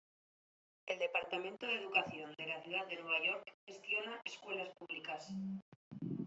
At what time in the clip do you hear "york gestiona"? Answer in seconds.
3.23-4.19